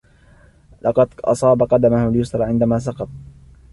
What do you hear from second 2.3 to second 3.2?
عندما سقط.